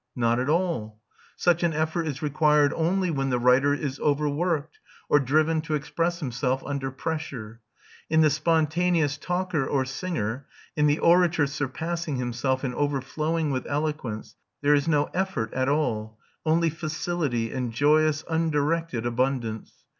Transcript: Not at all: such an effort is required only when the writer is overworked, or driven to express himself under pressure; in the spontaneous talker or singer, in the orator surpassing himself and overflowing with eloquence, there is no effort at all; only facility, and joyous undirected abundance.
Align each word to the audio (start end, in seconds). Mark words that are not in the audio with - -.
Not 0.15 0.39
at 0.39 0.49
all: 0.49 0.99
such 1.35 1.61
an 1.61 1.73
effort 1.73 2.07
is 2.07 2.23
required 2.23 2.73
only 2.73 3.11
when 3.11 3.29
the 3.29 3.37
writer 3.37 3.71
is 3.71 3.99
overworked, 3.99 4.79
or 5.09 5.19
driven 5.19 5.61
to 5.61 5.75
express 5.75 6.19
himself 6.21 6.63
under 6.65 6.89
pressure; 6.89 7.61
in 8.09 8.21
the 8.21 8.31
spontaneous 8.31 9.19
talker 9.19 9.63
or 9.63 9.85
singer, 9.85 10.47
in 10.75 10.87
the 10.87 10.97
orator 10.97 11.45
surpassing 11.45 12.15
himself 12.15 12.63
and 12.63 12.73
overflowing 12.73 13.51
with 13.51 13.67
eloquence, 13.67 14.35
there 14.63 14.73
is 14.73 14.87
no 14.87 15.03
effort 15.13 15.53
at 15.53 15.69
all; 15.69 16.17
only 16.47 16.71
facility, 16.71 17.53
and 17.53 17.71
joyous 17.71 18.23
undirected 18.27 19.05
abundance. 19.05 19.83